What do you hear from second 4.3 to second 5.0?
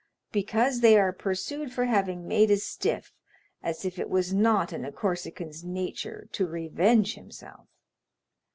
not in a